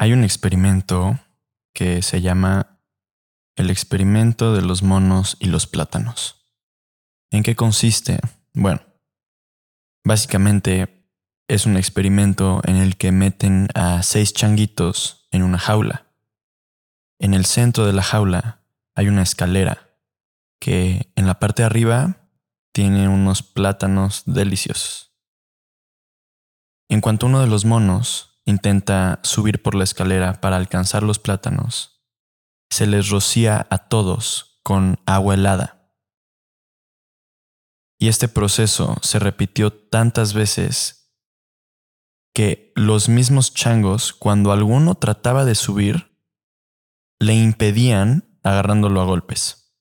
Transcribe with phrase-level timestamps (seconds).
[0.00, 1.20] Hay un experimento
[1.74, 2.80] que se llama
[3.54, 6.50] el experimento de los monos y los plátanos.
[7.30, 8.18] ¿En qué consiste?
[8.54, 8.80] Bueno,
[10.02, 11.06] básicamente
[11.48, 16.06] es un experimento en el que meten a seis changuitos en una jaula.
[17.18, 18.64] En el centro de la jaula
[18.94, 19.90] hay una escalera
[20.62, 22.30] que en la parte de arriba
[22.72, 25.12] tiene unos plátanos deliciosos.
[26.88, 32.04] En cuanto uno de los monos intenta subir por la escalera para alcanzar los plátanos,
[32.70, 35.94] se les rocía a todos con agua helada.
[37.98, 41.12] Y este proceso se repitió tantas veces
[42.34, 46.16] que los mismos changos, cuando alguno trataba de subir,
[47.18, 49.76] le impedían agarrándolo a golpes.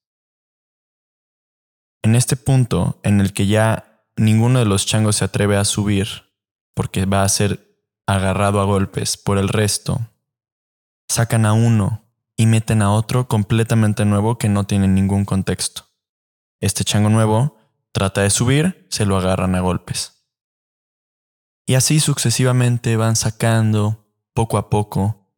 [2.04, 6.34] En este punto en el que ya ninguno de los changos se atreve a subir
[6.73, 7.69] porque va a ser
[8.16, 9.99] agarrado a golpes por el resto,
[11.08, 12.04] sacan a uno
[12.35, 15.85] y meten a otro completamente nuevo que no tiene ningún contexto.
[16.60, 17.57] Este chango nuevo
[17.91, 20.26] trata de subir, se lo agarran a golpes.
[21.65, 25.32] Y así sucesivamente van sacando, poco a poco,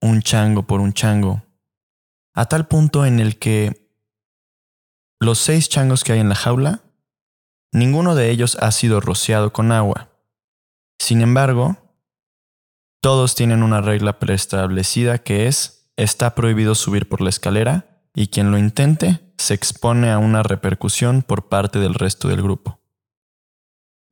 [0.00, 1.42] un chango por un chango,
[2.34, 3.90] a tal punto en el que
[5.18, 6.82] los seis changos que hay en la jaula,
[7.72, 10.11] ninguno de ellos ha sido rociado con agua.
[11.02, 11.78] Sin embargo,
[13.00, 18.52] todos tienen una regla preestablecida que es, está prohibido subir por la escalera y quien
[18.52, 22.78] lo intente se expone a una repercusión por parte del resto del grupo.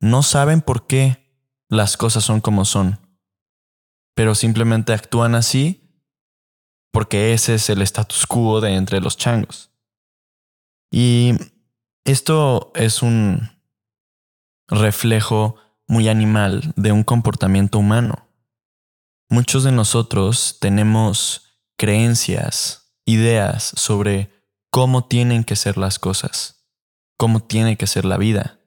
[0.01, 1.33] No saben por qué
[1.69, 2.99] las cosas son como son,
[4.13, 5.95] pero simplemente actúan así
[6.91, 9.71] porque ese es el status quo de entre los changos.
[10.91, 11.35] Y
[12.03, 13.49] esto es un
[14.67, 15.60] reflejo
[15.91, 18.29] muy animal de un comportamiento humano.
[19.29, 24.31] Muchos de nosotros tenemos creencias, ideas sobre
[24.69, 26.65] cómo tienen que ser las cosas,
[27.17, 28.61] cómo tiene que ser la vida,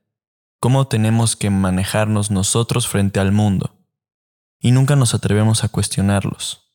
[0.61, 3.75] cómo tenemos que manejarnos nosotros frente al mundo,
[4.61, 6.75] y nunca nos atrevemos a cuestionarlos.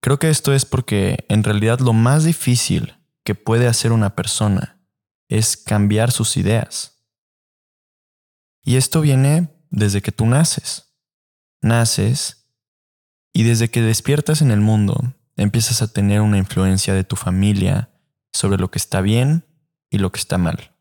[0.00, 4.84] Creo que esto es porque en realidad lo más difícil que puede hacer una persona
[5.28, 6.91] es cambiar sus ideas.
[8.64, 10.94] Y esto viene desde que tú naces.
[11.60, 12.48] Naces
[13.32, 17.90] y desde que despiertas en el mundo empiezas a tener una influencia de tu familia
[18.32, 19.44] sobre lo que está bien
[19.90, 20.72] y lo que está mal.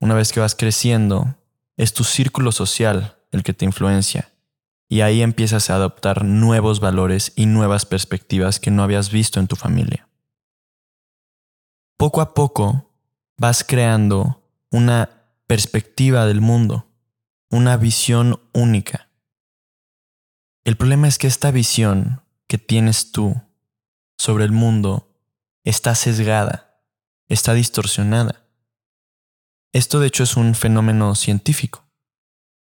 [0.00, 1.36] Una vez que vas creciendo,
[1.76, 4.32] es tu círculo social el que te influencia
[4.88, 9.48] y ahí empiezas a adoptar nuevos valores y nuevas perspectivas que no habías visto en
[9.48, 10.08] tu familia
[12.04, 12.90] poco a poco
[13.38, 15.13] vas creando una
[15.46, 16.90] perspectiva del mundo,
[17.50, 19.10] una visión única.
[20.64, 23.40] El problema es que esta visión que tienes tú
[24.16, 25.14] sobre el mundo
[25.64, 26.80] está sesgada,
[27.28, 28.46] está distorsionada.
[29.72, 31.84] Esto de hecho es un fenómeno científico.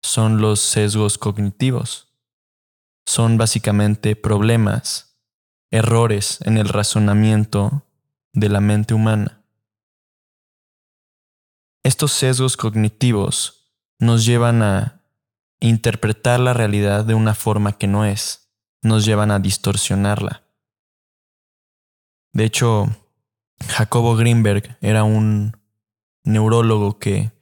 [0.01, 2.13] Son los sesgos cognitivos.
[3.05, 5.19] Son básicamente problemas,
[5.71, 7.85] errores en el razonamiento
[8.33, 9.42] de la mente humana.
[11.83, 15.01] Estos sesgos cognitivos nos llevan a
[15.59, 18.49] interpretar la realidad de una forma que no es,
[18.81, 20.43] nos llevan a distorsionarla.
[22.31, 22.87] De hecho,
[23.67, 25.57] Jacobo Greenberg era un
[26.23, 27.33] neurólogo que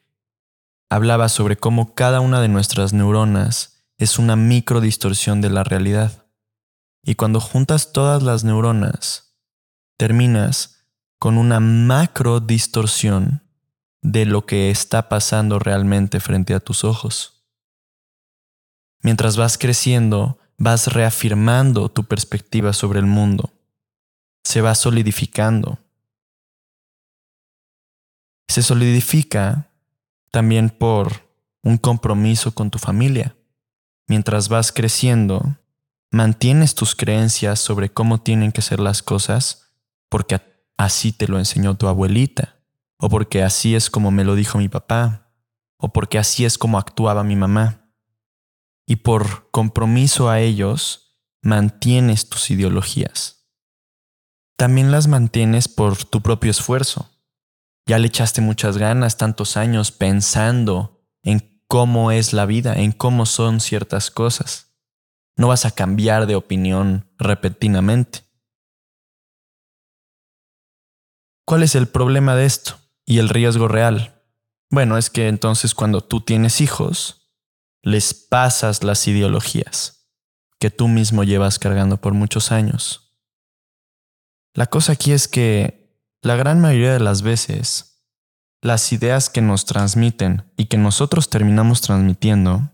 [0.89, 6.25] hablaba sobre cómo cada una de nuestras neuronas es una micro distorsión de la realidad.
[7.03, 9.37] Y cuando juntas todas las neuronas,
[9.97, 10.87] terminas
[11.19, 13.43] con una macro distorsión
[14.01, 17.43] de lo que está pasando realmente frente a tus ojos.
[19.01, 23.51] Mientras vas creciendo, vas reafirmando tu perspectiva sobre el mundo.
[24.43, 25.79] Se va solidificando.
[28.47, 29.69] Se solidifica
[30.31, 31.27] también por
[31.63, 33.35] un compromiso con tu familia.
[34.07, 35.57] Mientras vas creciendo,
[36.11, 39.71] mantienes tus creencias sobre cómo tienen que ser las cosas
[40.09, 40.41] porque
[40.77, 42.60] así te lo enseñó tu abuelita,
[43.01, 45.33] o porque así es como me lo dijo mi papá,
[45.77, 47.91] o porque así es como actuaba mi mamá.
[48.85, 53.49] Y por compromiso a ellos, mantienes tus ideologías.
[54.55, 57.09] También las mantienes por tu propio esfuerzo.
[57.87, 63.25] Ya le echaste muchas ganas, tantos años pensando en cómo es la vida, en cómo
[63.25, 64.75] son ciertas cosas.
[65.35, 68.19] No vas a cambiar de opinión repentinamente.
[71.45, 74.21] ¿Cuál es el problema de esto y el riesgo real?
[74.69, 77.21] Bueno, es que entonces cuando tú tienes hijos,
[77.83, 79.97] les pasas las ideologías.
[80.59, 83.17] que tú mismo llevas cargando por muchos años.
[84.53, 88.05] La cosa aquí es que la gran mayoría de las veces,
[88.61, 92.69] las ideas que nos transmiten y que nosotros terminamos transmitiendo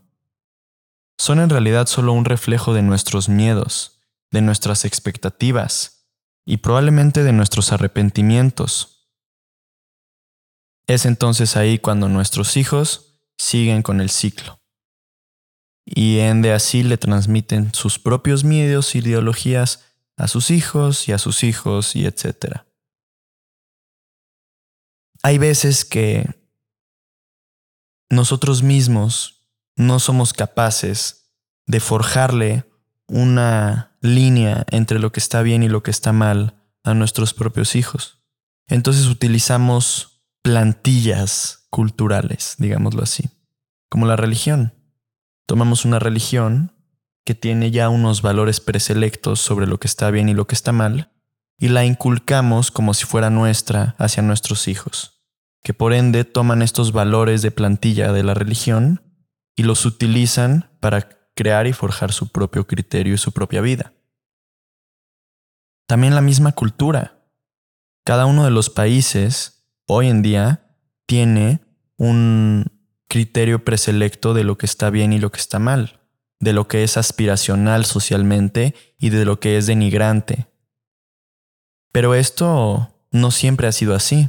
[1.18, 6.10] son en realidad solo un reflejo de nuestros miedos, de nuestras expectativas
[6.44, 8.97] y probablemente de nuestros arrepentimientos.
[10.88, 14.58] Es entonces ahí cuando nuestros hijos siguen con el ciclo
[15.84, 19.84] y en de así le transmiten sus propios miedos ideologías
[20.16, 22.62] a sus hijos y a sus hijos y etc.
[25.22, 26.48] Hay veces que
[28.10, 29.46] nosotros mismos
[29.76, 31.34] no somos capaces
[31.66, 32.64] de forjarle
[33.06, 37.76] una línea entre lo que está bien y lo que está mal a nuestros propios
[37.76, 38.22] hijos.
[38.66, 40.17] Entonces utilizamos
[40.48, 43.28] plantillas culturales, digámoslo así,
[43.90, 44.72] como la religión
[45.44, 46.72] tomamos una religión
[47.22, 50.72] que tiene ya unos valores preselectos sobre lo que está bien y lo que está
[50.72, 51.12] mal,
[51.58, 55.22] y la inculcamos como si fuera nuestra hacia nuestros hijos,
[55.62, 59.02] que por ende toman estos valores de plantilla de la religión
[59.54, 63.92] y los utilizan para crear y forjar su propio criterio y su propia vida.
[65.86, 67.20] También la misma cultura.
[68.02, 69.57] Cada uno de los países
[69.88, 70.62] hoy en día
[71.06, 71.60] tiene
[71.96, 72.66] un
[73.08, 76.00] criterio preselecto de lo que está bien y lo que está mal,
[76.38, 80.46] de lo que es aspiracional socialmente y de lo que es denigrante.
[81.90, 84.28] Pero esto no siempre ha sido así.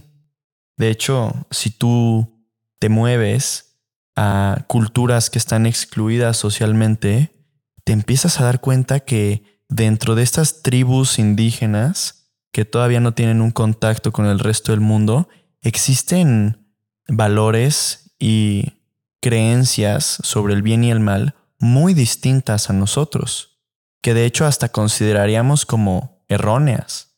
[0.78, 2.48] De hecho, si tú
[2.80, 3.78] te mueves
[4.16, 7.36] a culturas que están excluidas socialmente,
[7.84, 12.20] te empiezas a dar cuenta que dentro de estas tribus indígenas
[12.52, 15.28] que todavía no tienen un contacto con el resto del mundo,
[15.62, 16.74] existen
[17.08, 18.74] valores y
[19.22, 23.60] creencias sobre el bien y el mal muy distintas a nosotros,
[24.02, 27.18] que de hecho hasta consideraríamos como erróneas.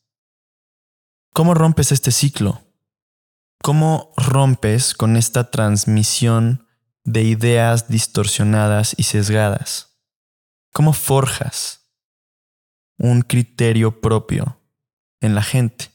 [1.32, 2.62] ¿Cómo rompes este ciclo?
[3.62, 6.66] ¿Cómo rompes con esta transmisión
[7.04, 10.00] de ideas distorsionadas y sesgadas?
[10.72, 11.88] ¿Cómo forjas
[12.98, 14.60] un criterio propio
[15.20, 15.91] en la gente?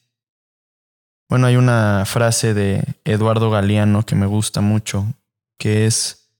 [1.30, 5.06] Bueno, hay una frase de Eduardo Galeano que me gusta mucho,
[5.60, 6.32] que es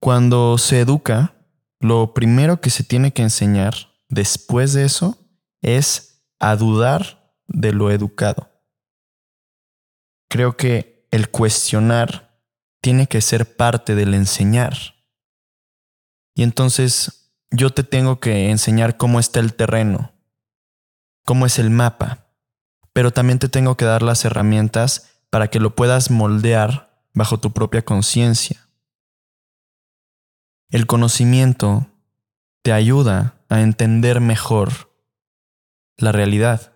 [0.00, 1.34] cuando se educa,
[1.78, 3.74] lo primero que se tiene que enseñar
[4.08, 5.18] después de eso
[5.62, 8.50] es a dudar de lo educado.
[10.28, 12.42] Creo que el cuestionar
[12.80, 14.76] tiene que ser parte del enseñar.
[16.34, 20.12] Y entonces yo te tengo que enseñar cómo está el terreno,
[21.24, 22.29] cómo es el mapa,
[22.92, 27.52] pero también te tengo que dar las herramientas para que lo puedas moldear bajo tu
[27.52, 28.68] propia conciencia.
[30.70, 31.86] El conocimiento
[32.62, 34.92] te ayuda a entender mejor
[35.96, 36.72] la realidad,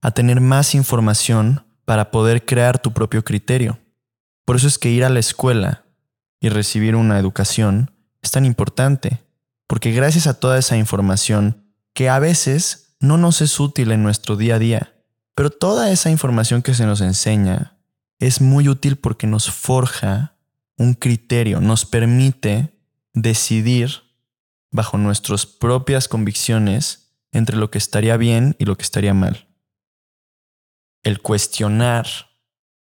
[0.00, 3.78] a tener más información para poder crear tu propio criterio.
[4.44, 5.84] Por eso es que ir a la escuela
[6.40, 7.90] y recibir una educación
[8.22, 9.22] es tan importante,
[9.66, 14.36] porque gracias a toda esa información que a veces no nos es útil en nuestro
[14.36, 14.94] día a día,
[15.34, 17.78] pero toda esa información que se nos enseña
[18.18, 20.36] es muy útil porque nos forja
[20.76, 22.74] un criterio, nos permite
[23.14, 24.02] decidir
[24.70, 29.48] bajo nuestras propias convicciones entre lo que estaría bien y lo que estaría mal.
[31.02, 32.06] El cuestionar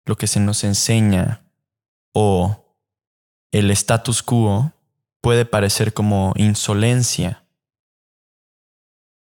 [0.04, 1.42] lo que se nos enseña
[2.12, 2.76] o
[3.50, 4.72] el status quo
[5.20, 7.44] puede parecer como insolencia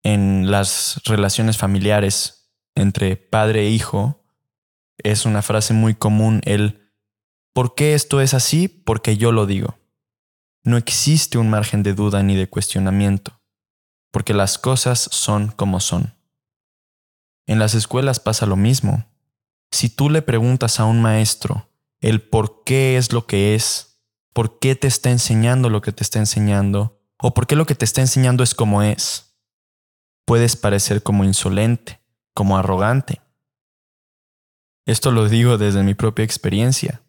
[0.06, 4.24] en las relaciones familiares entre padre e hijo
[5.00, 6.92] es una frase muy común el
[7.54, 8.68] ¿por qué esto es así?
[8.68, 9.80] Porque yo lo digo.
[10.64, 13.42] No existe un margen de duda ni de cuestionamiento,
[14.12, 16.14] porque las cosas son como son.
[17.48, 19.08] En las escuelas pasa lo mismo.
[19.72, 21.68] Si tú le preguntas a un maestro
[22.00, 26.04] el por qué es lo que es, por qué te está enseñando lo que te
[26.04, 29.25] está enseñando, o por qué lo que te está enseñando es como es,
[30.26, 32.02] puedes parecer como insolente,
[32.34, 33.22] como arrogante.
[34.86, 37.02] Esto lo digo desde mi propia experiencia.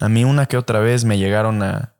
[0.00, 1.94] A mí una que otra vez me llegaron a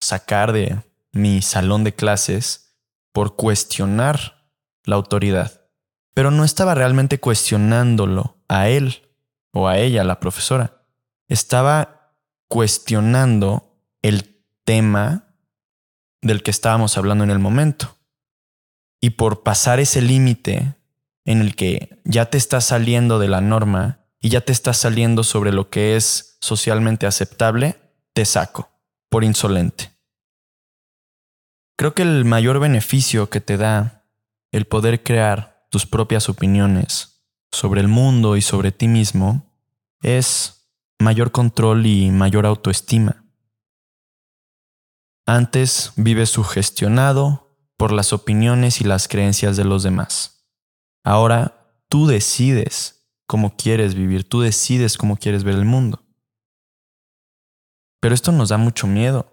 [0.00, 0.80] sacar de
[1.12, 2.76] mi salón de clases
[3.12, 4.46] por cuestionar
[4.84, 5.62] la autoridad,
[6.14, 9.08] pero no estaba realmente cuestionándolo a él
[9.52, 10.82] o a ella, la profesora.
[11.26, 12.14] Estaba
[12.46, 15.34] cuestionando el tema
[16.22, 17.97] del que estábamos hablando en el momento.
[19.00, 20.74] Y por pasar ese límite
[21.24, 25.22] en el que ya te estás saliendo de la norma, y ya te estás saliendo
[25.22, 27.76] sobre lo que es socialmente aceptable,
[28.12, 28.70] te saco
[29.08, 29.92] por insolente.
[31.76, 34.04] Creo que el mayor beneficio que te da
[34.50, 39.54] el poder crear tus propias opiniones sobre el mundo y sobre ti mismo
[40.02, 43.24] es mayor control y mayor autoestima.
[45.26, 47.47] Antes vives sugestionado
[47.78, 50.44] por las opiniones y las creencias de los demás.
[51.04, 56.02] Ahora tú decides cómo quieres vivir, tú decides cómo quieres ver el mundo.
[58.00, 59.32] Pero esto nos da mucho miedo.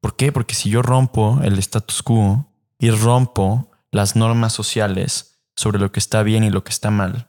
[0.00, 0.32] ¿Por qué?
[0.32, 6.00] Porque si yo rompo el status quo y rompo las normas sociales sobre lo que
[6.00, 7.28] está bien y lo que está mal,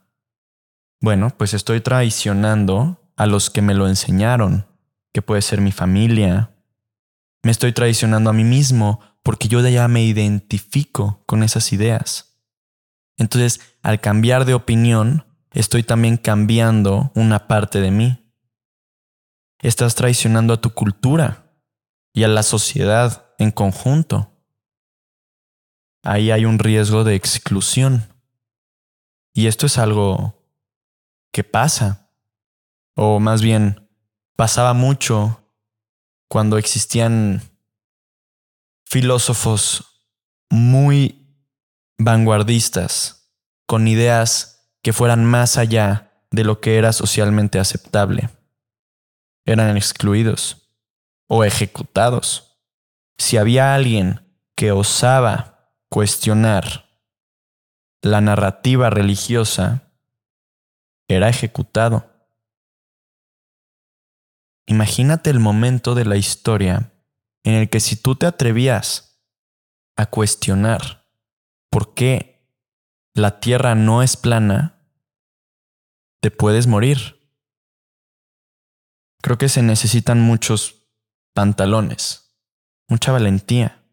[0.99, 4.67] bueno, pues estoy traicionando a los que me lo enseñaron,
[5.13, 6.55] que puede ser mi familia.
[7.43, 12.37] Me estoy traicionando a mí mismo porque yo ya me identifico con esas ideas.
[13.17, 18.33] Entonces, al cambiar de opinión, estoy también cambiando una parte de mí.
[19.61, 21.51] Estás traicionando a tu cultura
[22.13, 24.31] y a la sociedad en conjunto.
[26.03, 28.13] Ahí hay un riesgo de exclusión.
[29.33, 30.39] Y esto es algo
[31.31, 32.09] que pasa,
[32.95, 33.87] o más bien
[34.35, 35.43] pasaba mucho
[36.27, 37.41] cuando existían
[38.89, 40.03] filósofos
[40.49, 41.37] muy
[41.99, 43.31] vanguardistas,
[43.67, 48.29] con ideas que fueran más allá de lo que era socialmente aceptable.
[49.45, 50.73] Eran excluidos
[51.27, 52.59] o ejecutados.
[53.19, 54.21] Si había alguien
[54.55, 56.89] que osaba cuestionar
[58.01, 59.83] la narrativa religiosa,
[61.07, 62.09] era ejecutado.
[64.65, 66.91] Imagínate el momento de la historia
[67.43, 69.21] en el que si tú te atrevías
[69.95, 71.07] a cuestionar
[71.69, 72.47] por qué
[73.13, 74.81] la Tierra no es plana,
[76.21, 77.19] te puedes morir.
[79.21, 80.87] Creo que se necesitan muchos
[81.33, 82.37] pantalones,
[82.87, 83.83] mucha valentía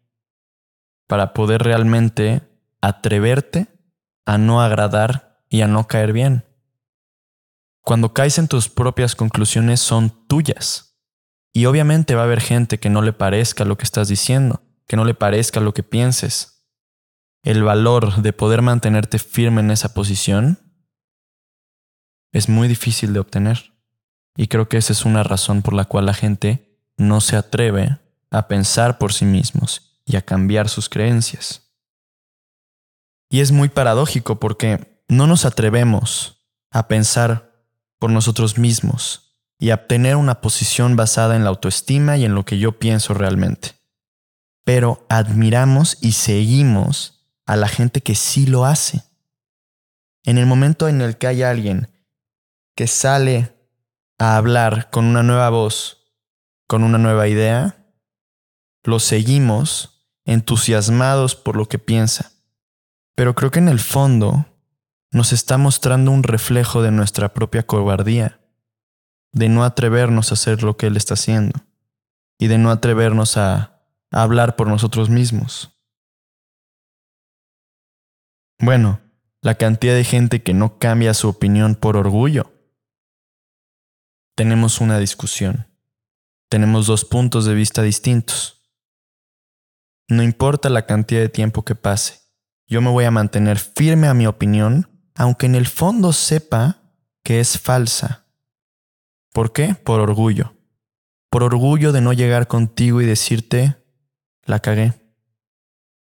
[1.07, 2.41] para poder realmente
[2.81, 3.67] atreverte
[4.25, 6.45] a no agradar y a no caer bien.
[7.81, 10.86] Cuando caes en tus propias conclusiones son tuyas.
[11.53, 14.95] Y obviamente va a haber gente que no le parezca lo que estás diciendo, que
[14.95, 16.65] no le parezca lo que pienses.
[17.43, 20.59] El valor de poder mantenerte firme en esa posición
[22.31, 23.73] es muy difícil de obtener.
[24.35, 27.99] Y creo que esa es una razón por la cual la gente no se atreve
[28.29, 31.73] a pensar por sí mismos y a cambiar sus creencias.
[33.29, 37.65] Y es muy paradójico porque no nos atrevemos a pensar
[37.99, 39.26] por nosotros mismos
[39.59, 43.71] y obtener una posición basada en la autoestima y en lo que yo pienso realmente.
[44.63, 49.03] Pero admiramos y seguimos a la gente que sí lo hace.
[50.23, 51.89] En el momento en el que hay alguien
[52.75, 53.55] que sale
[54.19, 56.13] a hablar con una nueva voz,
[56.67, 57.77] con una nueva idea,
[58.83, 62.33] lo seguimos entusiasmados por lo que piensa.
[63.15, 64.45] Pero creo que en el fondo
[65.11, 68.39] nos está mostrando un reflejo de nuestra propia cobardía,
[69.31, 71.59] de no atrevernos a hacer lo que Él está haciendo
[72.39, 73.81] y de no atrevernos a,
[74.11, 75.77] a hablar por nosotros mismos.
[78.59, 79.01] Bueno,
[79.41, 82.53] la cantidad de gente que no cambia su opinión por orgullo
[84.35, 85.67] tenemos una discusión.
[86.47, 88.69] Tenemos dos puntos de vista distintos.
[90.07, 92.21] No importa la cantidad de tiempo que pase,
[92.67, 96.81] yo me voy a mantener firme a mi opinión, aunque en el fondo sepa
[97.23, 98.26] que es falsa.
[99.33, 99.75] ¿Por qué?
[99.75, 100.55] Por orgullo.
[101.29, 103.77] Por orgullo de no llegar contigo y decirte,
[104.43, 104.93] la cagué.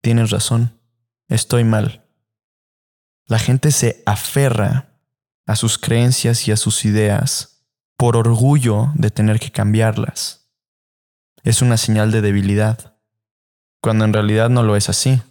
[0.00, 0.80] Tienes razón,
[1.28, 2.06] estoy mal.
[3.26, 5.00] La gente se aferra
[5.46, 7.56] a sus creencias y a sus ideas
[7.96, 10.50] por orgullo de tener que cambiarlas.
[11.42, 12.96] Es una señal de debilidad,
[13.80, 15.22] cuando en realidad no lo es así.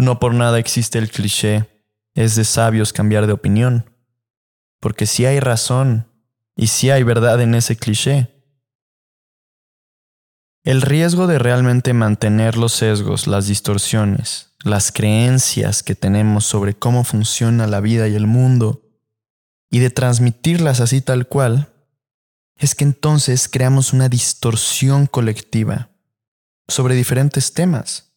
[0.00, 1.82] No por nada existe el cliché,
[2.14, 3.90] es de sabios cambiar de opinión,
[4.80, 6.06] porque si hay razón
[6.56, 8.32] y si hay verdad en ese cliché.
[10.64, 17.04] El riesgo de realmente mantener los sesgos, las distorsiones, las creencias que tenemos sobre cómo
[17.04, 18.82] funciona la vida y el mundo,
[19.70, 21.72] y de transmitirlas así tal cual,
[22.56, 25.90] es que entonces creamos una distorsión colectiva
[26.66, 28.14] sobre diferentes temas.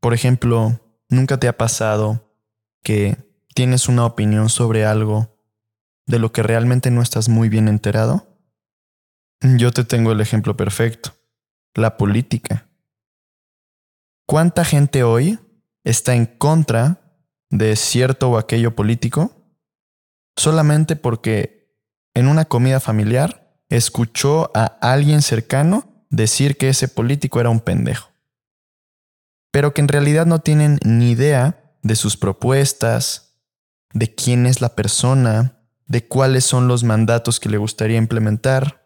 [0.00, 2.34] Por ejemplo, ¿nunca te ha pasado
[2.82, 3.16] que
[3.54, 5.37] tienes una opinión sobre algo
[6.08, 8.26] de lo que realmente no estás muy bien enterado?
[9.40, 11.12] Yo te tengo el ejemplo perfecto,
[11.74, 12.66] la política.
[14.26, 15.38] ¿Cuánta gente hoy
[15.84, 17.00] está en contra
[17.50, 19.46] de cierto o aquello político
[20.36, 21.76] solamente porque
[22.14, 28.10] en una comida familiar escuchó a alguien cercano decir que ese político era un pendejo,
[29.52, 33.36] pero que en realidad no tienen ni idea de sus propuestas,
[33.92, 35.57] de quién es la persona,
[35.88, 38.84] de cuáles son los mandatos que le gustaría implementar.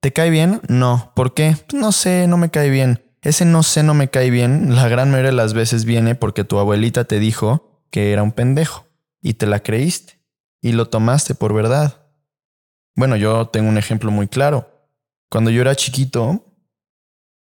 [0.00, 0.60] ¿Te cae bien?
[0.68, 1.12] No.
[1.16, 1.56] ¿Por qué?
[1.74, 3.02] No sé, no me cae bien.
[3.22, 6.44] Ese no sé, no me cae bien, la gran mayoría de las veces viene porque
[6.44, 8.86] tu abuelita te dijo que era un pendejo
[9.20, 10.20] y te la creíste
[10.62, 12.06] y lo tomaste por verdad.
[12.94, 14.70] Bueno, yo tengo un ejemplo muy claro.
[15.28, 16.44] Cuando yo era chiquito,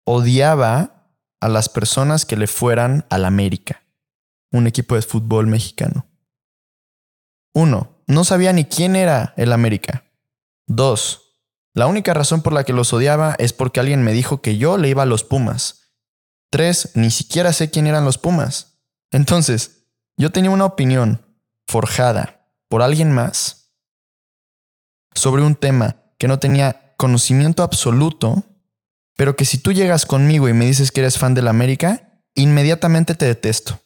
[0.06, 3.82] odiaba a las personas que le fueran al América,
[4.52, 6.08] un equipo de fútbol mexicano.
[7.54, 10.04] Uno, no sabía ni quién era el América.
[10.66, 11.38] Dos,
[11.76, 14.78] la única razón por la que los odiaba es porque alguien me dijo que yo
[14.78, 15.94] le iba a los Pumas.
[16.50, 18.82] Tres, ni siquiera sé quién eran los Pumas.
[19.12, 19.86] Entonces,
[20.18, 21.24] yo tenía una opinión
[21.68, 23.76] forjada por alguien más
[25.14, 28.44] sobre un tema que no tenía conocimiento absoluto,
[29.16, 32.24] pero que si tú llegas conmigo y me dices que eres fan de la América,
[32.34, 33.80] inmediatamente te detesto.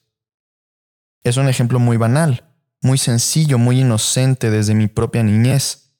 [1.23, 2.52] Es un ejemplo muy banal,
[2.83, 5.95] muy sencillo, muy inocente desde mi propia niñez,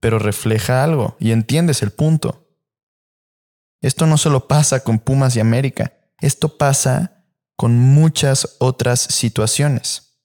[0.00, 2.48] pero refleja algo y entiendes el punto.
[3.80, 7.24] Esto no solo pasa con Pumas y América, esto pasa
[7.56, 10.18] con muchas otras situaciones.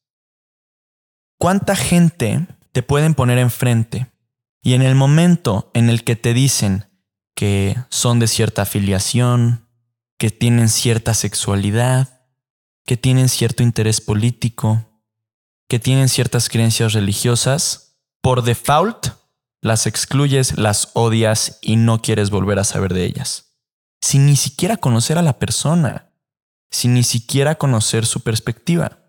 [1.37, 4.07] ¿Cuánta gente te pueden poner enfrente
[4.63, 6.85] y en el momento en el que te dicen
[7.35, 9.67] que son de cierta afiliación,
[10.17, 12.21] que tienen cierta sexualidad,
[12.85, 14.85] que tienen cierto interés político,
[15.67, 19.07] que tienen ciertas creencias religiosas, por default
[19.61, 23.57] las excluyes, las odias y no quieres volver a saber de ellas.
[24.01, 26.13] Sin ni siquiera conocer a la persona,
[26.71, 28.99] sin ni siquiera conocer su perspectiva.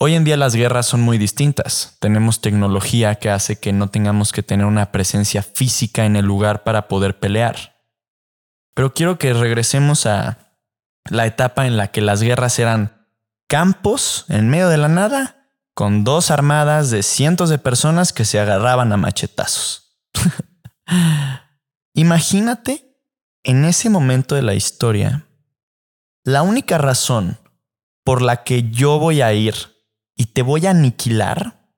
[0.00, 1.96] Hoy en día las guerras son muy distintas.
[2.00, 6.62] Tenemos tecnología que hace que no tengamos que tener una presencia física en el lugar
[6.62, 7.76] para poder pelear.
[8.74, 10.54] Pero quiero que regresemos a
[11.10, 12.97] la etapa en la que las guerras eran
[13.48, 18.38] campos en medio de la nada con dos armadas de cientos de personas que se
[18.38, 19.98] agarraban a machetazos.
[21.94, 22.96] Imagínate
[23.42, 25.26] en ese momento de la historia,
[26.24, 27.38] la única razón
[28.04, 29.54] por la que yo voy a ir
[30.14, 31.72] y te voy a aniquilar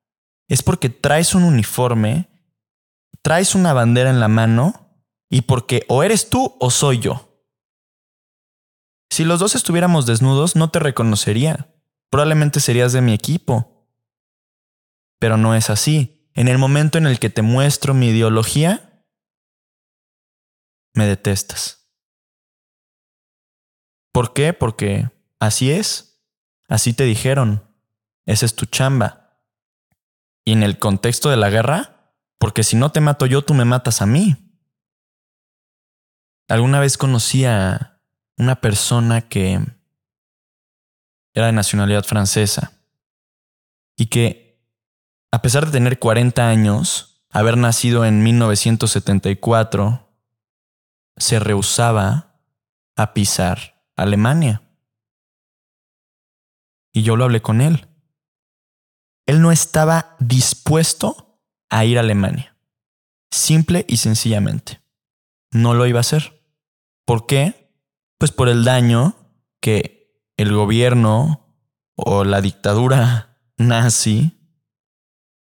[0.48, 2.28] es porque traes un uniforme,
[3.22, 7.29] traes una bandera en la mano y porque o eres tú o soy yo.
[9.10, 11.74] Si los dos estuviéramos desnudos, no te reconocería.
[12.10, 13.88] Probablemente serías de mi equipo.
[15.18, 16.30] Pero no es así.
[16.34, 19.04] En el momento en el que te muestro mi ideología,
[20.94, 21.90] me detestas.
[24.12, 24.52] ¿Por qué?
[24.52, 26.22] Porque así es.
[26.68, 27.64] Así te dijeron.
[28.26, 29.42] Esa es tu chamba.
[30.44, 33.64] Y en el contexto de la guerra, porque si no te mato yo, tú me
[33.64, 34.36] matas a mí.
[36.48, 37.89] Alguna vez conocí a
[38.40, 39.60] una persona que
[41.34, 42.72] era de nacionalidad francesa
[43.96, 44.64] y que,
[45.30, 50.08] a pesar de tener 40 años, haber nacido en 1974,
[51.18, 52.40] se rehusaba
[52.96, 54.62] a pisar Alemania.
[56.94, 57.88] Y yo lo hablé con él.
[59.26, 62.56] Él no estaba dispuesto a ir a Alemania.
[63.30, 64.80] Simple y sencillamente.
[65.52, 66.42] No lo iba a hacer.
[67.04, 67.59] ¿Por qué?
[68.20, 69.14] Pues por el daño
[69.62, 71.56] que el gobierno
[71.96, 74.38] o la dictadura nazi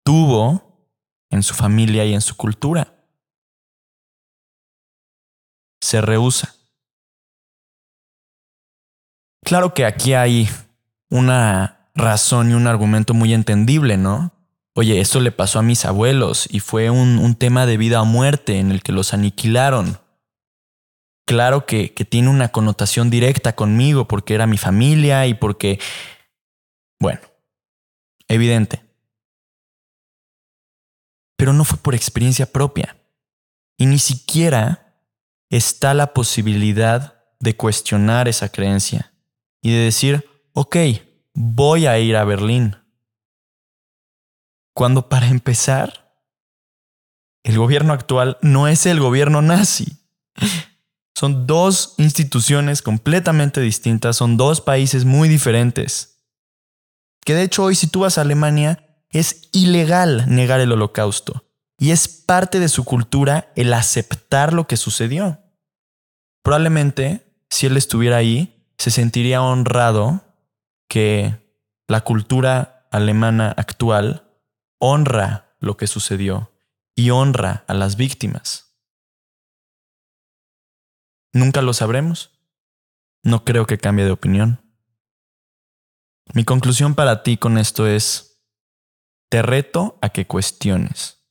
[0.04, 0.92] tuvo
[1.30, 3.02] en su familia y en su cultura.
[5.80, 6.54] Se rehúsa.
[9.42, 10.46] Claro que aquí hay
[11.08, 14.34] una razón y un argumento muy entendible, ¿no?
[14.74, 18.04] Oye, esto le pasó a mis abuelos y fue un, un tema de vida o
[18.04, 19.98] muerte en el que los aniquilaron
[21.30, 25.78] claro que, que tiene una connotación directa conmigo porque era mi familia y porque,
[26.98, 27.20] bueno,
[28.26, 28.82] evidente.
[31.36, 32.96] Pero no fue por experiencia propia.
[33.78, 34.96] Y ni siquiera
[35.50, 39.12] está la posibilidad de cuestionar esa creencia
[39.62, 40.76] y de decir, ok,
[41.32, 42.74] voy a ir a Berlín.
[44.74, 46.12] Cuando para empezar,
[47.44, 49.96] el gobierno actual no es el gobierno nazi.
[51.20, 56.24] Son dos instituciones completamente distintas, son dos países muy diferentes.
[57.26, 61.44] Que de hecho hoy si tú vas a Alemania es ilegal negar el holocausto
[61.78, 65.40] y es parte de su cultura el aceptar lo que sucedió.
[66.42, 70.24] Probablemente si él estuviera ahí se sentiría honrado
[70.88, 71.36] que
[71.86, 74.24] la cultura alemana actual
[74.78, 76.50] honra lo que sucedió
[76.94, 78.69] y honra a las víctimas.
[81.32, 82.38] Nunca lo sabremos.
[83.22, 84.60] No creo que cambie de opinión.
[86.32, 88.40] Mi conclusión para ti con esto es,
[89.28, 91.24] te reto a que cuestiones.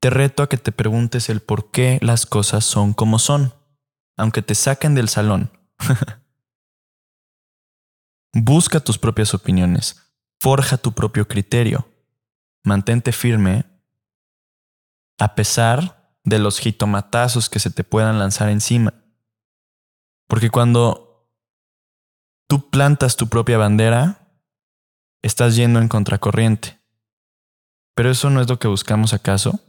[0.00, 3.54] Te reto a que te preguntes el por qué las cosas son como son,
[4.16, 5.50] aunque te saquen del salón.
[8.34, 11.86] Busca tus propias opiniones, forja tu propio criterio,
[12.64, 13.66] mantente firme
[15.18, 18.94] a pesar de los jitomatazos que se te puedan lanzar encima.
[20.28, 21.28] Porque cuando
[22.48, 24.28] tú plantas tu propia bandera,
[25.22, 26.80] estás yendo en contracorriente.
[27.94, 29.60] Pero eso no es lo que buscamos acaso.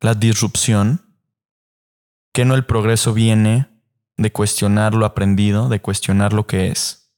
[0.00, 1.18] La disrupción,
[2.32, 3.68] que no el progreso viene
[4.16, 7.14] de cuestionar lo aprendido, de cuestionar lo que es.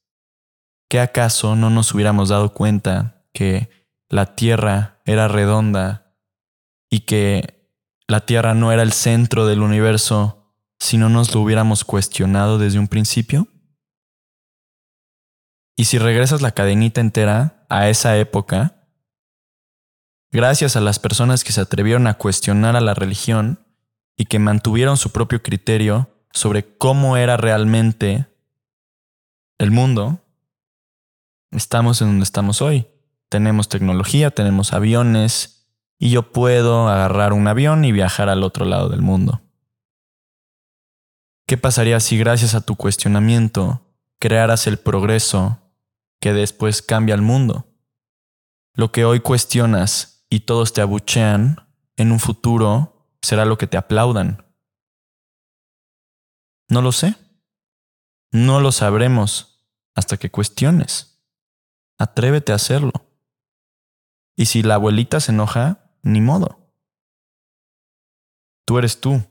[0.88, 3.68] ¿Qué acaso no nos hubiéramos dado cuenta que
[4.08, 6.14] la Tierra era redonda
[6.90, 7.57] y que
[8.08, 12.78] la Tierra no era el centro del universo si no nos lo hubiéramos cuestionado desde
[12.78, 13.46] un principio?
[15.76, 18.88] Y si regresas la cadenita entera a esa época,
[20.32, 23.64] gracias a las personas que se atrevieron a cuestionar a la religión
[24.16, 28.26] y que mantuvieron su propio criterio sobre cómo era realmente
[29.58, 30.24] el mundo,
[31.50, 32.88] estamos en donde estamos hoy.
[33.28, 35.57] Tenemos tecnología, tenemos aviones
[35.98, 39.42] y yo puedo agarrar un avión y viajar al otro lado del mundo.
[41.46, 43.82] ¿Qué pasaría si gracias a tu cuestionamiento
[44.18, 45.58] crearas el progreso
[46.20, 47.66] que después cambia el mundo?
[48.74, 53.76] Lo que hoy cuestionas y todos te abuchean, en un futuro será lo que te
[53.76, 54.44] aplaudan.
[56.68, 57.16] No lo sé.
[58.30, 61.24] No lo sabremos hasta que cuestiones.
[61.98, 62.92] Atrévete a hacerlo.
[64.36, 66.72] Y si la abuelita se enoja, ni modo.
[68.64, 69.22] Tú eres tú.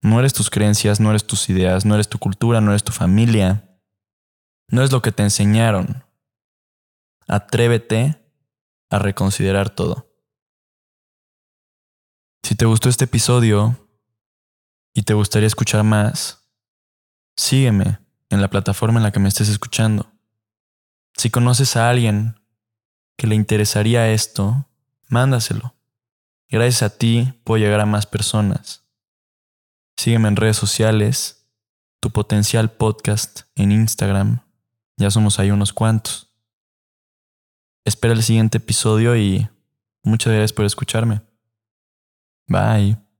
[0.00, 2.92] No eres tus creencias, no eres tus ideas, no eres tu cultura, no eres tu
[2.92, 3.78] familia.
[4.68, 6.04] No es lo que te enseñaron.
[7.28, 8.20] Atrévete
[8.90, 10.12] a reconsiderar todo.
[12.42, 13.88] Si te gustó este episodio
[14.92, 16.42] y te gustaría escuchar más,
[17.36, 20.12] Sígueme en la plataforma en la que me estés escuchando.
[21.14, 22.40] Si conoces a alguien
[23.16, 24.68] que le interesaría esto,
[25.08, 25.74] mándaselo.
[26.52, 28.84] Gracias a ti puedo llegar a más personas.
[29.96, 31.48] Sígueme en redes sociales,
[31.98, 34.40] tu potencial podcast en Instagram.
[34.98, 36.30] Ya somos ahí unos cuantos.
[37.86, 39.48] Espera el siguiente episodio y
[40.02, 41.22] muchas gracias por escucharme.
[42.46, 43.11] Bye.